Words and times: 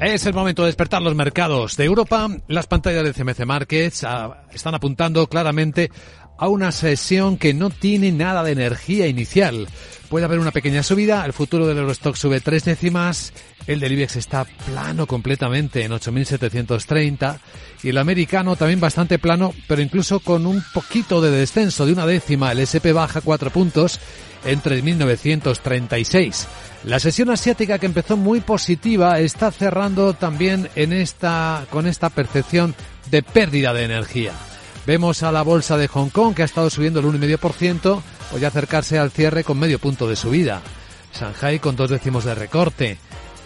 Es 0.00 0.26
el 0.26 0.34
momento 0.34 0.62
de 0.62 0.68
despertar 0.68 1.02
los 1.02 1.16
mercados 1.16 1.76
de 1.76 1.84
Europa. 1.84 2.28
Las 2.46 2.68
pantallas 2.68 3.02
de 3.02 3.12
CMC 3.12 3.44
Markets 3.44 4.04
ah, 4.04 4.44
están 4.52 4.76
apuntando 4.76 5.26
claramente 5.26 5.90
a 6.38 6.46
una 6.48 6.70
sesión 6.70 7.36
que 7.36 7.52
no 7.52 7.68
tiene 7.68 8.12
nada 8.12 8.44
de 8.44 8.52
energía 8.52 9.08
inicial. 9.08 9.66
Puede 10.08 10.24
haber 10.24 10.38
una 10.38 10.52
pequeña 10.52 10.84
subida, 10.84 11.26
el 11.26 11.32
futuro 11.32 11.66
del 11.66 11.78
Eurostock 11.78 12.14
sube 12.14 12.40
tres 12.40 12.64
décimas, 12.64 13.32
el 13.66 13.80
del 13.80 13.92
IBEX 13.92 14.16
está 14.16 14.44
plano 14.44 15.06
completamente 15.08 15.84
en 15.84 15.90
8.730 15.90 17.40
y 17.82 17.88
el 17.88 17.98
americano 17.98 18.54
también 18.54 18.78
bastante 18.78 19.18
plano, 19.18 19.52
pero 19.66 19.82
incluso 19.82 20.20
con 20.20 20.46
un 20.46 20.62
poquito 20.72 21.20
de 21.20 21.32
descenso 21.32 21.84
de 21.84 21.92
una 21.92 22.06
décima, 22.06 22.52
el 22.52 22.60
SP 22.62 22.94
baja 22.94 23.20
cuatro 23.20 23.50
puntos 23.50 24.00
en 24.44 24.62
3.936. 24.62 26.46
La 26.84 27.00
sesión 27.00 27.30
asiática 27.30 27.78
que 27.78 27.86
empezó 27.86 28.16
muy 28.16 28.40
positiva 28.40 29.18
está 29.20 29.50
cerrando 29.50 30.14
también 30.14 30.68
en 30.76 30.92
esta, 30.92 31.66
con 31.70 31.86
esta 31.86 32.10
percepción 32.10 32.74
de 33.10 33.22
pérdida 33.22 33.72
de 33.72 33.84
energía. 33.84 34.32
Vemos 34.86 35.22
a 35.22 35.32
la 35.32 35.42
bolsa 35.42 35.76
de 35.76 35.88
Hong 35.88 36.08
Kong 36.08 36.34
que 36.34 36.42
ha 36.42 36.46
estado 36.46 36.70
subiendo 36.70 37.00
el 37.00 37.06
1,5%, 37.06 38.02
o 38.32 38.38
ya 38.38 38.48
acercarse 38.48 38.98
al 38.98 39.10
cierre 39.10 39.44
con 39.44 39.58
medio 39.58 39.78
punto 39.78 40.08
de 40.08 40.16
subida. 40.16 40.62
Shanghai 41.14 41.58
con 41.58 41.76
dos 41.76 41.90
décimos 41.90 42.24
de 42.24 42.34
recorte. 42.34 42.98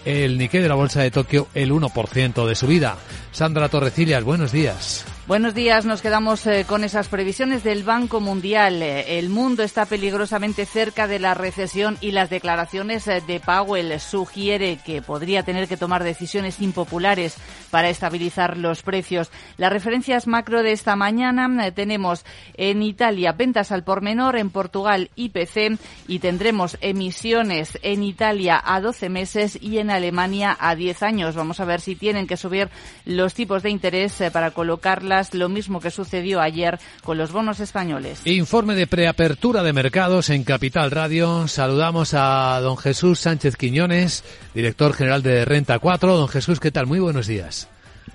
El 0.04 0.36
Nikkei 0.36 0.60
de 0.60 0.68
la 0.68 0.74
bolsa 0.74 1.00
de 1.00 1.10
Tokio 1.10 1.48
el 1.54 1.72
1% 1.72 2.46
de 2.46 2.54
subida. 2.54 2.96
Sandra 3.30 3.68
Torrecillas, 3.68 4.24
buenos 4.24 4.52
días. 4.52 5.04
Buenos 5.28 5.54
días, 5.54 5.86
nos 5.86 6.02
quedamos 6.02 6.44
eh, 6.48 6.66
con 6.66 6.82
esas 6.82 7.06
previsiones 7.06 7.62
del 7.62 7.84
Banco 7.84 8.18
Mundial. 8.18 8.82
Eh, 8.82 9.20
el 9.20 9.28
mundo 9.28 9.62
está 9.62 9.86
peligrosamente 9.86 10.66
cerca 10.66 11.06
de 11.06 11.20
la 11.20 11.32
recesión 11.32 11.96
y 12.00 12.10
las 12.10 12.28
declaraciones 12.28 13.06
eh, 13.06 13.22
de 13.24 13.38
Powell 13.38 14.00
sugiere 14.00 14.80
que 14.84 15.00
podría 15.00 15.44
tener 15.44 15.68
que 15.68 15.76
tomar 15.76 16.02
decisiones 16.02 16.60
impopulares 16.60 17.36
para 17.70 17.88
estabilizar 17.88 18.56
los 18.56 18.82
precios. 18.82 19.30
Las 19.58 19.72
referencias 19.72 20.26
macro 20.26 20.60
de 20.64 20.72
esta 20.72 20.96
mañana 20.96 21.70
tenemos 21.70 22.24
en 22.54 22.82
Italia 22.82 23.30
ventas 23.30 23.70
al 23.70 23.84
por 23.84 24.02
menor, 24.02 24.36
en 24.36 24.50
Portugal 24.50 25.08
IPC 25.14 25.78
y 26.08 26.18
tendremos 26.18 26.76
emisiones 26.80 27.78
en 27.82 28.02
Italia 28.02 28.60
a 28.62 28.80
12 28.80 29.08
meses 29.08 29.56
y 29.62 29.78
en 29.78 29.90
Alemania 29.90 30.56
a 30.58 30.74
10 30.74 31.00
años. 31.04 31.36
Vamos 31.36 31.60
a 31.60 31.64
ver 31.64 31.80
si 31.80 31.94
tienen 31.94 32.26
que 32.26 32.36
subir 32.36 32.70
los 33.04 33.34
tipos 33.34 33.62
de 33.62 33.70
interés 33.70 34.20
para 34.32 34.50
colocarla 34.50 35.11
lo 35.34 35.48
mismo 35.48 35.80
que 35.80 35.90
sucedió 35.90 36.40
ayer 36.40 36.78
con 37.02 37.18
los 37.18 37.32
bonos 37.32 37.60
españoles. 37.60 38.26
Informe 38.26 38.74
de 38.74 38.86
preapertura 38.86 39.62
de 39.62 39.72
mercados 39.72 40.30
en 40.30 40.44
Capital 40.44 40.90
Radio. 40.90 41.48
Saludamos 41.48 42.14
a 42.14 42.60
don 42.60 42.76
Jesús 42.76 43.20
Sánchez 43.20 43.56
Quiñones, 43.56 44.24
director 44.54 44.92
general 44.94 45.22
de 45.22 45.44
Renta 45.44 45.78
4. 45.78 46.16
Don 46.16 46.28
Jesús, 46.28 46.60
¿qué 46.60 46.70
tal? 46.70 46.86
Muy 46.86 46.98
buenos 46.98 47.26
días. 47.26 47.68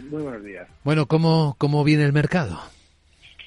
Muy 0.09 0.23
buenos 0.23 0.43
días. 0.43 0.67
Bueno, 0.83 1.05
¿cómo, 1.07 1.55
cómo 1.57 1.83
viene 1.83 2.03
el 2.03 2.13
mercado? 2.13 2.59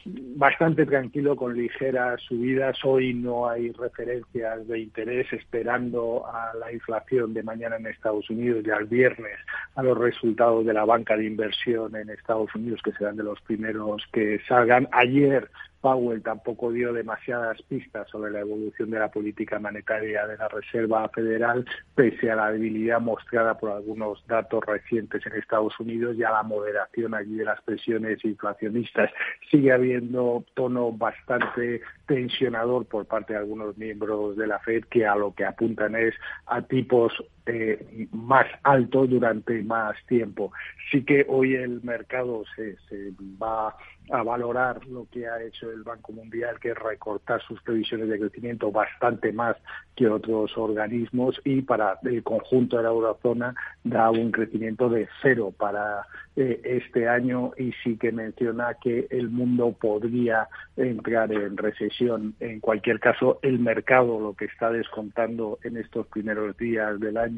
Bastante 0.05 0.87
tranquilo 0.87 1.37
con 1.37 1.57
ligeras 1.57 2.21
subidas. 2.23 2.79
Hoy 2.85 3.15
no 3.15 3.49
hay 3.49 3.71
referencias 3.73 4.67
de 4.67 4.81
interés 4.81 5.33
esperando 5.33 6.27
a 6.27 6.55
la 6.57 6.73
inflación 6.73 7.35
de 7.35 7.43
mañana 7.43 7.77
en 7.77 7.87
Estados 7.87 8.29
Unidos 8.31 8.65
y 8.67 8.71
al 8.71 8.87
viernes 8.87 9.39
a 9.75 9.83
los 9.83 9.97
resultados 9.99 10.65
de 10.65 10.73
la 10.73 10.85
banca 10.85 11.17
de 11.17 11.27
inversión 11.27 11.95
en 11.97 12.11
Estados 12.11 12.55
Unidos 12.55 12.81
que 12.83 12.93
serán 12.93 13.17
de 13.17 13.25
los 13.25 13.41
primeros 13.43 14.03
que 14.13 14.41
salgan. 14.49 14.89
Ayer 14.93 15.51
Powell 15.81 16.23
tampoco 16.23 16.71
dio 16.73 16.93
demasiadas 16.93 17.61
pistas 17.63 18.09
sobre 18.11 18.31
la 18.31 18.41
evolución 18.41 18.91
de 18.91 18.99
la 18.99 19.11
política 19.11 19.59
monetaria 19.59 20.27
de 20.27 20.37
la 20.37 20.49
Reserva 20.49 21.09
Federal, 21.09 21.65
pese 21.95 22.31
a 22.31 22.37
la 22.37 22.53
debilidad 22.53 23.01
mostrada 23.01 23.59
por 23.59 23.71
algunos 23.71 24.25
datos 24.27 24.65
recientes 24.67 25.25
en 25.27 25.35
Estados 25.35 25.79
Unidos 25.81 26.17
y 26.17 26.25
a 26.25 26.31
la 26.31 26.43
moderación 26.43 27.15
allí 27.15 27.37
de 27.37 27.45
las 27.45 27.61
presiones 27.63 28.25
inflacionistas. 28.25 29.11
Sigue 29.51 29.73
habiendo 29.73 30.45
tono 30.55 30.93
bastante 30.93 31.81
tensionador 32.07 32.87
por 32.87 33.07
parte 33.07 33.33
de 33.33 33.39
algunos 33.39 33.77
miembros 33.79 34.37
de 34.37 34.47
la 34.47 34.59
Fed 34.59 34.85
que 34.85 35.07
a 35.07 35.15
lo 35.15 35.35
que 35.35 35.45
apuntan 35.45 35.95
es 35.97 36.15
a 36.47 36.63
tipos 36.63 37.13
eh, 37.47 38.09
más 38.13 38.47
altos 38.63 39.11
durante 39.11 39.63
más 39.63 39.97
tiempo. 40.07 40.53
Sí 40.91 41.05
que 41.05 41.27
hoy 41.29 41.55
el 41.55 41.83
mercado 41.83 42.45
se, 42.57 42.77
se 42.89 43.13
va 43.43 43.75
a 44.11 44.23
valorar 44.23 44.85
lo 44.87 45.07
que 45.11 45.27
ha 45.27 45.43
hecho 45.43 45.71
el 45.71 45.83
Banco 45.83 46.13
Mundial, 46.13 46.59
que 46.59 46.71
es 46.71 46.79
recortar 46.79 47.41
sus 47.43 47.63
previsiones 47.63 48.09
de 48.09 48.19
crecimiento 48.19 48.71
bastante 48.73 49.33
más 49.33 49.57
que 49.95 50.09
otros 50.09 50.57
organismos 50.57 51.41
y 51.45 51.63
para 51.63 51.99
el 52.03 52.23
conjunto 52.23 52.77
de 52.77 52.83
la 52.83 52.89
eurozona 52.89 53.55
da 53.85 54.11
un 54.11 54.33
crecimiento 54.33 54.89
de 54.89 55.09
cero 55.23 55.53
para 55.57 56.07
eh, 56.37 56.61
este 56.65 57.09
año 57.09 57.53
y 57.57 57.73
sí 57.85 57.97
que 57.97 58.11
menciona 58.11 58.75
que 58.83 59.07
el 59.11 59.31
mundo 59.31 59.77
podría 59.81 60.49
entrar 60.77 61.33
en 61.33 61.57
recesión. 61.57 62.35
En 62.41 62.61
cualquier 62.61 62.99
caso, 62.99 63.39
el 63.43 63.59
mercado 63.59 64.19
lo 64.19 64.35
que 64.35 64.47
está 64.47 64.71
descontando 64.71 65.59
en 65.63 65.77
estos 65.77 66.07
primeros 66.09 66.57
días 66.57 66.99
del 66.99 67.17
año 67.17 67.30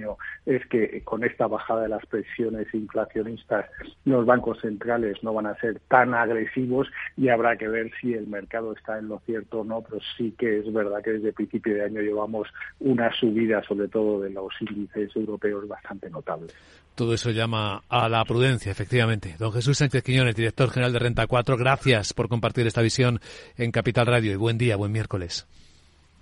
es 0.47 0.67
que 0.67 1.03
con 1.03 1.25
esta 1.25 1.47
bajada 1.47 1.83
de 1.83 1.89
las 1.89 2.05
presiones 2.07 2.67
inflacionistas 2.75 3.67
los 4.05 4.27
bancos 4.27 4.61
centrales 4.61 5.23
no 5.23 5.33
van 5.35 5.47
a 5.47 5.59
ser 5.61 5.81
tan 5.89 6.15
agresivos 6.15 6.89
y 7.17 7.29
habrá 7.29 7.57
que 7.57 7.69
ver 7.69 7.91
si 8.01 8.15
el 8.15 8.27
mercado 8.27 8.73
está 8.73 8.99
en 8.99 9.09
lo 9.09 9.21
cierto 9.21 9.61
o 9.61 9.65
no, 9.65 9.83
pero 9.83 10.01
sí 10.17 10.35
que 10.39 10.59
es 10.59 10.73
verdad 10.73 11.03
que 11.03 11.13
desde 11.13 11.33
principio 11.33 11.75
de 11.75 11.85
año 11.85 12.01
llevamos 12.01 12.49
una 12.81 13.13
subida, 13.19 13.63
sobre 13.65 13.89
todo 13.89 14.21
de 14.21 14.31
los 14.31 14.53
índices 14.61 15.15
europeos, 15.15 15.67
bastante 15.69 16.11
notable. 16.11 16.49
Todo 16.95 17.15
eso 17.15 17.31
llama 17.31 17.83
a 17.89 18.09
la 18.09 18.25
prudencia, 18.25 18.71
efectivamente. 18.71 19.37
Don 19.39 19.53
Jesús 19.53 19.79
Sánchez 19.79 20.03
Quiñones, 20.03 20.37
director 20.37 20.71
general 20.71 20.93
de 20.93 20.99
Renta 20.99 21.27
4, 21.27 21.57
gracias 21.57 22.13
por 22.13 22.29
compartir 22.29 22.67
esta 22.67 22.83
visión 22.83 23.21
en 23.57 23.71
Capital 23.71 24.07
Radio 24.07 24.33
y 24.33 24.37
buen 24.37 24.59
día, 24.59 24.77
buen 24.77 24.93
miércoles. 24.93 25.47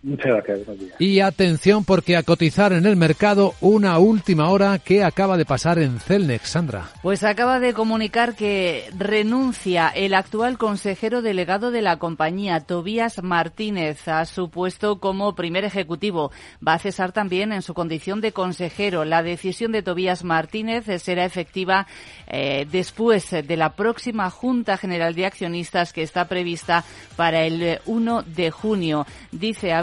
Muchas 0.02 0.42
gracias. 0.44 0.66
Y 0.98 1.20
atención 1.20 1.84
porque 1.84 2.16
a 2.16 2.22
cotizar 2.22 2.72
en 2.72 2.86
el 2.86 2.96
mercado 2.96 3.54
una 3.60 3.98
última 3.98 4.48
hora 4.48 4.78
que 4.78 5.04
acaba 5.04 5.36
de 5.36 5.44
pasar 5.44 5.78
en 5.78 6.00
Celnex, 6.00 6.48
Sandra. 6.48 6.88
Pues 7.02 7.22
acaba 7.22 7.60
de 7.60 7.74
comunicar 7.74 8.34
que 8.34 8.88
renuncia 8.96 9.88
el 9.88 10.14
actual 10.14 10.56
consejero 10.56 11.20
delegado 11.20 11.70
de 11.70 11.82
la 11.82 11.98
compañía, 11.98 12.60
Tobías 12.60 13.22
Martínez, 13.22 14.08
a 14.08 14.24
su 14.24 14.48
puesto 14.48 15.00
como 15.00 15.34
primer 15.34 15.64
ejecutivo. 15.64 16.32
Va 16.66 16.74
a 16.74 16.78
cesar 16.78 17.12
también 17.12 17.52
en 17.52 17.60
su 17.60 17.74
condición 17.74 18.22
de 18.22 18.32
consejero. 18.32 19.04
La 19.04 19.22
decisión 19.22 19.70
de 19.70 19.82
Tobías 19.82 20.24
Martínez 20.24 20.86
será 21.02 21.26
efectiva 21.26 21.86
eh, 22.26 22.66
después 22.72 23.30
de 23.30 23.56
la 23.56 23.74
próxima 23.74 24.30
Junta 24.30 24.78
General 24.78 25.14
de 25.14 25.26
Accionistas 25.26 25.92
que 25.92 26.02
está 26.02 26.26
prevista 26.26 26.84
para 27.16 27.44
el 27.44 27.80
1 27.84 28.22
de 28.22 28.50
junio. 28.50 29.06
Dice, 29.30 29.74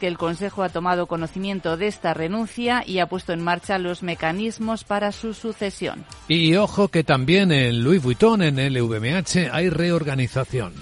que 0.00 0.08
el 0.08 0.18
Consejo 0.18 0.64
ha 0.64 0.68
tomado 0.68 1.06
conocimiento 1.06 1.76
de 1.76 1.86
esta 1.86 2.12
renuncia 2.12 2.82
y 2.84 2.98
ha 2.98 3.06
puesto 3.06 3.32
en 3.32 3.40
marcha 3.42 3.78
los 3.78 4.02
mecanismos 4.02 4.82
para 4.82 5.12
su 5.12 5.32
sucesión. 5.32 6.04
Y 6.26 6.56
ojo 6.56 6.88
que 6.88 7.04
también 7.04 7.52
en 7.52 7.84
Louis 7.84 8.02
Vuitton, 8.02 8.42
en 8.42 8.58
el 8.58 8.80
VMH, 8.82 9.50
hay 9.52 9.68
reorganización. 9.68 10.72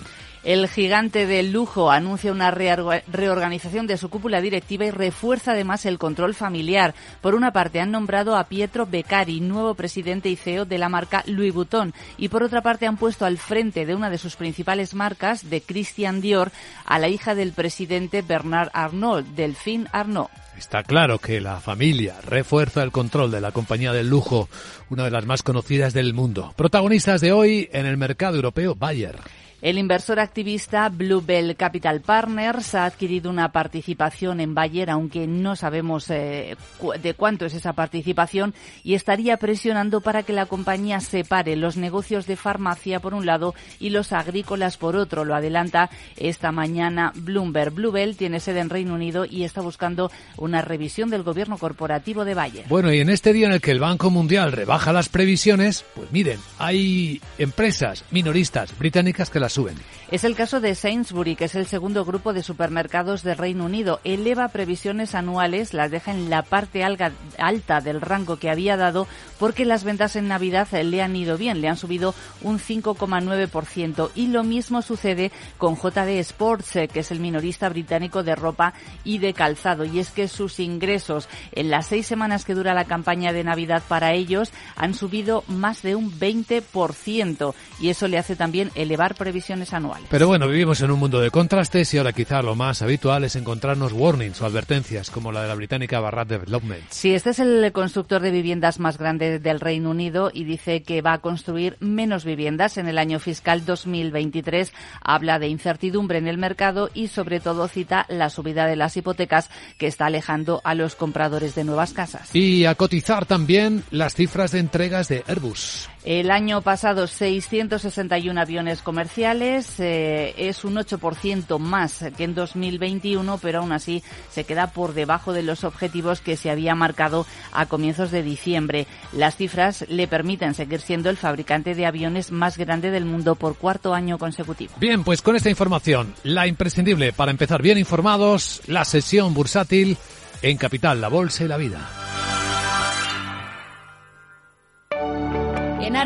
El 0.44 0.68
gigante 0.68 1.26
del 1.26 1.52
lujo 1.52 1.92
anuncia 1.92 2.32
una 2.32 2.50
reorganización 2.50 3.86
de 3.86 3.96
su 3.96 4.10
cúpula 4.10 4.40
directiva 4.40 4.84
y 4.84 4.90
refuerza 4.90 5.52
además 5.52 5.86
el 5.86 6.00
control 6.00 6.34
familiar. 6.34 6.94
Por 7.20 7.36
una 7.36 7.52
parte, 7.52 7.78
han 7.78 7.92
nombrado 7.92 8.36
a 8.36 8.48
Pietro 8.48 8.84
Beccari, 8.84 9.40
nuevo 9.40 9.74
presidente 9.74 10.30
y 10.30 10.36
CEO 10.36 10.64
de 10.64 10.78
la 10.78 10.88
marca 10.88 11.22
Louis 11.26 11.54
Vuitton, 11.54 11.94
y 12.18 12.28
por 12.28 12.42
otra 12.42 12.60
parte 12.60 12.88
han 12.88 12.96
puesto 12.96 13.24
al 13.24 13.38
frente 13.38 13.86
de 13.86 13.94
una 13.94 14.10
de 14.10 14.18
sus 14.18 14.34
principales 14.34 14.94
marcas, 14.94 15.48
de 15.48 15.60
Christian 15.60 16.20
Dior, 16.20 16.50
a 16.86 16.98
la 16.98 17.08
hija 17.08 17.36
del 17.36 17.52
presidente 17.52 18.22
Bernard 18.22 18.70
Arnault, 18.72 19.24
Delphine 19.36 19.86
Arnault. 19.92 20.30
Está 20.58 20.82
claro 20.82 21.20
que 21.20 21.40
la 21.40 21.60
familia 21.60 22.16
refuerza 22.26 22.82
el 22.82 22.90
control 22.90 23.30
de 23.30 23.40
la 23.40 23.52
compañía 23.52 23.92
del 23.92 24.08
lujo, 24.08 24.48
una 24.90 25.04
de 25.04 25.12
las 25.12 25.24
más 25.24 25.44
conocidas 25.44 25.94
del 25.94 26.14
mundo. 26.14 26.52
Protagonistas 26.56 27.20
de 27.20 27.30
hoy 27.30 27.68
en 27.72 27.86
el 27.86 27.96
mercado 27.96 28.34
europeo, 28.36 28.74
Bayer. 28.74 29.20
El 29.62 29.78
inversor 29.78 30.18
activista 30.18 30.88
Bluebell 30.88 31.54
Capital 31.54 32.00
Partners 32.00 32.74
ha 32.74 32.84
adquirido 32.84 33.30
una 33.30 33.52
participación 33.52 34.40
en 34.40 34.56
Bayer, 34.56 34.90
aunque 34.90 35.28
no 35.28 35.54
sabemos 35.54 36.10
eh, 36.10 36.56
de 37.00 37.14
cuánto 37.14 37.46
es 37.46 37.54
esa 37.54 37.72
participación, 37.72 38.54
y 38.82 38.94
estaría 38.94 39.36
presionando 39.36 40.00
para 40.00 40.24
que 40.24 40.32
la 40.32 40.46
compañía 40.46 40.98
separe 40.98 41.54
los 41.54 41.76
negocios 41.76 42.26
de 42.26 42.34
farmacia 42.34 42.98
por 42.98 43.14
un 43.14 43.24
lado 43.24 43.54
y 43.78 43.90
los 43.90 44.12
agrícolas 44.12 44.78
por 44.78 44.96
otro. 44.96 45.24
Lo 45.24 45.36
adelanta 45.36 45.90
esta 46.16 46.50
mañana 46.50 47.12
Bloomberg. 47.14 47.72
Bluebell 47.72 48.16
tiene 48.16 48.40
sede 48.40 48.58
en 48.58 48.68
Reino 48.68 48.94
Unido 48.94 49.26
y 49.30 49.44
está 49.44 49.60
buscando 49.60 50.10
una 50.38 50.62
revisión 50.62 51.08
del 51.08 51.22
gobierno 51.22 51.56
corporativo 51.56 52.24
de 52.24 52.34
Bayer. 52.34 52.64
Bueno, 52.68 52.92
y 52.92 52.98
en 52.98 53.10
este 53.10 53.32
día 53.32 53.46
en 53.46 53.52
el 53.52 53.60
que 53.60 53.70
el 53.70 53.78
Banco 53.78 54.10
Mundial 54.10 54.50
rebaja 54.50 54.92
las 54.92 55.08
previsiones, 55.08 55.84
pues 55.94 56.10
miren, 56.10 56.40
hay 56.58 57.20
empresas 57.38 58.04
minoristas 58.10 58.76
británicas 58.76 59.30
que 59.30 59.38
las 59.38 59.51
suben. 59.52 59.76
Es 60.10 60.24
el 60.24 60.34
caso 60.34 60.60
de 60.60 60.74
Sainsbury, 60.74 61.36
que 61.36 61.46
es 61.46 61.54
el 61.54 61.66
segundo 61.66 62.04
grupo 62.04 62.32
de 62.32 62.42
supermercados 62.42 63.22
del 63.22 63.38
Reino 63.38 63.64
Unido. 63.64 64.00
Eleva 64.04 64.48
previsiones 64.48 65.14
anuales, 65.14 65.72
las 65.72 65.90
deja 65.90 66.10
en 66.10 66.28
la 66.28 66.42
parte 66.42 66.84
alta 66.84 67.80
del 67.80 68.00
rango 68.00 68.36
que 68.36 68.50
había 68.50 68.76
dado 68.76 69.06
porque 69.38 69.64
las 69.64 69.84
ventas 69.84 70.16
en 70.16 70.28
Navidad 70.28 70.68
le 70.70 71.02
han 71.02 71.16
ido 71.16 71.38
bien, 71.38 71.60
le 71.60 71.68
han 71.68 71.76
subido 71.76 72.14
un 72.42 72.58
5,9%. 72.58 74.10
Y 74.14 74.28
lo 74.28 74.44
mismo 74.44 74.82
sucede 74.82 75.32
con 75.56 75.76
JD 75.76 76.18
Sports, 76.20 76.76
eh, 76.76 76.88
que 76.88 77.00
es 77.00 77.10
el 77.10 77.20
minorista 77.20 77.68
británico 77.68 78.22
de 78.22 78.34
ropa 78.34 78.74
y 79.04 79.18
de 79.18 79.32
calzado. 79.32 79.84
Y 79.84 79.98
es 79.98 80.10
que 80.10 80.28
sus 80.28 80.60
ingresos 80.60 81.28
en 81.52 81.70
las 81.70 81.86
seis 81.86 82.06
semanas 82.06 82.44
que 82.44 82.54
dura 82.54 82.74
la 82.74 82.84
campaña 82.84 83.32
de 83.32 83.44
Navidad 83.44 83.82
para 83.88 84.12
ellos 84.12 84.52
han 84.76 84.94
subido 84.94 85.42
más 85.48 85.82
de 85.82 85.94
un 85.94 86.12
20% 86.12 87.54
y 87.80 87.88
eso 87.88 88.08
le 88.08 88.18
hace 88.18 88.36
también 88.36 88.70
elevar 88.74 89.14
previsiones 89.14 89.41
anuales. 89.50 90.08
Pero 90.10 90.26
bueno, 90.26 90.48
vivimos 90.48 90.80
en 90.80 90.90
un 90.90 90.98
mundo 90.98 91.20
de 91.20 91.30
contrastes 91.30 91.92
y 91.94 91.98
ahora 91.98 92.12
quizá 92.12 92.42
lo 92.42 92.54
más 92.54 92.82
habitual 92.82 93.24
es 93.24 93.36
encontrarnos 93.36 93.92
warnings 93.92 94.40
o 94.40 94.46
advertencias 94.46 95.10
como 95.10 95.32
la 95.32 95.42
de 95.42 95.48
la 95.48 95.54
británica 95.54 96.00
Barrat 96.00 96.28
Development. 96.28 96.82
Sí, 96.90 97.14
este 97.14 97.30
es 97.30 97.38
el 97.38 97.72
constructor 97.72 98.20
de 98.22 98.30
viviendas 98.30 98.78
más 98.78 98.98
grande 98.98 99.38
del 99.38 99.60
Reino 99.60 99.90
Unido 99.90 100.30
y 100.32 100.44
dice 100.44 100.82
que 100.82 101.02
va 101.02 101.14
a 101.14 101.18
construir 101.18 101.76
menos 101.80 102.24
viviendas 102.24 102.78
en 102.78 102.88
el 102.88 102.98
año 102.98 103.18
fiscal 103.18 103.64
2023. 103.64 104.72
Habla 105.02 105.38
de 105.38 105.48
incertidumbre 105.48 106.18
en 106.18 106.28
el 106.28 106.38
mercado 106.38 106.90
y 106.94 107.08
sobre 107.08 107.40
todo 107.40 107.68
cita 107.68 108.06
la 108.08 108.30
subida 108.30 108.66
de 108.66 108.76
las 108.76 108.96
hipotecas 108.96 109.50
que 109.78 109.86
está 109.86 110.06
alejando 110.06 110.60
a 110.64 110.74
los 110.74 110.94
compradores 110.94 111.54
de 111.54 111.64
nuevas 111.64 111.92
casas. 111.92 112.34
Y 112.34 112.64
a 112.64 112.74
cotizar 112.74 113.26
también 113.26 113.84
las 113.90 114.14
cifras 114.14 114.52
de 114.52 114.60
entregas 114.60 115.08
de 115.08 115.24
Airbus. 115.26 115.88
El 116.04 116.32
año 116.32 116.62
pasado 116.62 117.06
661 117.06 118.40
aviones 118.40 118.82
comerciales, 118.82 119.78
eh, 119.78 120.34
es 120.36 120.64
un 120.64 120.74
8% 120.74 121.60
más 121.60 122.04
que 122.16 122.24
en 122.24 122.34
2021, 122.34 123.38
pero 123.38 123.60
aún 123.60 123.70
así 123.70 124.02
se 124.28 124.42
queda 124.42 124.72
por 124.72 124.94
debajo 124.94 125.32
de 125.32 125.44
los 125.44 125.62
objetivos 125.62 126.20
que 126.20 126.36
se 126.36 126.50
había 126.50 126.74
marcado 126.74 127.24
a 127.52 127.66
comienzos 127.66 128.10
de 128.10 128.24
diciembre. 128.24 128.88
Las 129.12 129.36
cifras 129.36 129.84
le 129.88 130.08
permiten 130.08 130.54
seguir 130.54 130.80
siendo 130.80 131.08
el 131.08 131.16
fabricante 131.16 131.76
de 131.76 131.86
aviones 131.86 132.32
más 132.32 132.58
grande 132.58 132.90
del 132.90 133.04
mundo 133.04 133.36
por 133.36 133.56
cuarto 133.56 133.94
año 133.94 134.18
consecutivo. 134.18 134.72
Bien, 134.78 135.04
pues 135.04 135.22
con 135.22 135.36
esta 135.36 135.50
información, 135.50 136.14
la 136.24 136.48
imprescindible 136.48 137.12
para 137.12 137.30
empezar 137.30 137.62
bien 137.62 137.78
informados, 137.78 138.60
la 138.66 138.84
sesión 138.84 139.34
bursátil 139.34 139.96
en 140.42 140.56
Capital, 140.56 141.00
la 141.00 141.08
Bolsa 141.08 141.44
y 141.44 141.48
la 141.48 141.56
Vida. 141.56 142.01